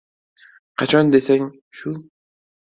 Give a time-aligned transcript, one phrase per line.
[0.83, 1.45] —Qachon desang,
[1.83, 1.93] shu.